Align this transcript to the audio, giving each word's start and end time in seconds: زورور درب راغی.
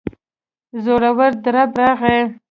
زورور 0.83 1.31
درب 1.43 1.71
راغی. 1.81 2.19